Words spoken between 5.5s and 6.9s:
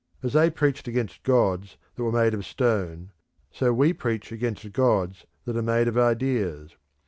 are made of ideas.